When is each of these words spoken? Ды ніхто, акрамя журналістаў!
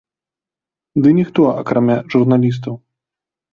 Ды 1.03 1.09
ніхто, 1.19 1.41
акрамя 1.63 1.97
журналістаў! 2.17 2.73